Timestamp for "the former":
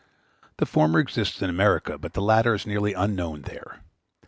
0.57-0.97